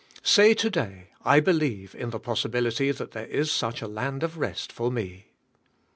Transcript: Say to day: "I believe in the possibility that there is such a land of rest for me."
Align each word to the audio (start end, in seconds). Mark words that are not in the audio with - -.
Say 0.23 0.55
to 0.55 0.69
day: 0.71 1.09
"I 1.23 1.39
believe 1.39 1.93
in 1.93 2.09
the 2.09 2.19
possibility 2.19 2.89
that 2.89 3.11
there 3.11 3.27
is 3.27 3.51
such 3.51 3.83
a 3.83 3.87
land 3.87 4.23
of 4.23 4.39
rest 4.39 4.71
for 4.71 4.89
me." 4.91 5.27